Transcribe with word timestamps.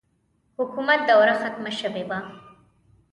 حکومت 0.59 0.99
دوره 1.09 1.33
ختمه 1.41 1.71
شوې 1.79 2.03
وه. 2.09 2.19